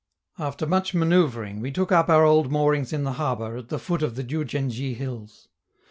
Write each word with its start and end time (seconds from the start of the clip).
After 0.39 0.65
much 0.65 0.95
manoeuvring 0.95 1.59
we 1.59 1.71
took 1.71 1.91
up 1.91 2.09
our 2.09 2.25
old 2.25 2.51
moorings 2.51 2.91
in 2.91 3.03
the 3.03 3.11
harbor, 3.21 3.55
at 3.57 3.69
the 3.69 3.77
foot 3.77 4.01
of 4.01 4.15
the 4.15 4.23
Diou 4.23 4.43
djen 4.43 4.67
dji 4.67 4.95
hills. 4.95 5.47